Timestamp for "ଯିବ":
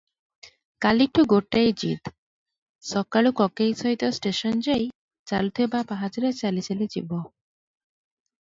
6.97-7.21